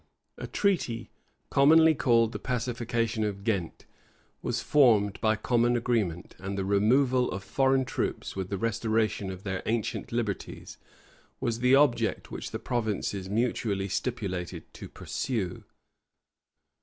[0.39, 1.11] A treaty,
[1.51, 3.85] commonly called the Pacification of Ghent,
[4.41, 9.43] was formed by common agreement; and the removal of foreign troops, with the restoration of
[9.43, 10.79] their ancient liberties,
[11.39, 15.65] was the object which the provinces mutually stipulated to pursue.